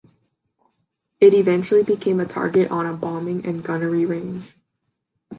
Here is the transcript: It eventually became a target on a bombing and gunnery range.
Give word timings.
It 1.19 1.35
eventually 1.35 1.83
became 1.83 2.19
a 2.19 2.25
target 2.25 2.71
on 2.71 2.87
a 2.87 2.93
bombing 2.97 3.45
and 3.45 3.63
gunnery 3.63 4.03
range. 4.03 4.55